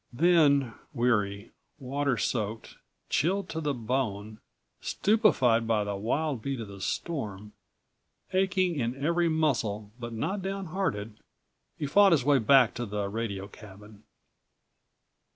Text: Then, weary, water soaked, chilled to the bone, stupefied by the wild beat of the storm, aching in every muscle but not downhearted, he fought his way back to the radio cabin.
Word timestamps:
Then, 0.11 0.73
weary, 0.95 1.51
water 1.77 2.17
soaked, 2.17 2.75
chilled 3.11 3.49
to 3.49 3.61
the 3.61 3.75
bone, 3.75 4.39
stupefied 4.81 5.67
by 5.67 5.83
the 5.83 5.95
wild 5.95 6.41
beat 6.41 6.59
of 6.59 6.69
the 6.69 6.81
storm, 6.81 7.53
aching 8.33 8.77
in 8.79 8.95
every 9.05 9.29
muscle 9.29 9.91
but 9.99 10.11
not 10.11 10.41
downhearted, 10.41 11.19
he 11.77 11.85
fought 11.85 12.13
his 12.13 12.25
way 12.25 12.39
back 12.39 12.73
to 12.73 12.87
the 12.87 13.09
radio 13.09 13.47
cabin. 13.47 14.01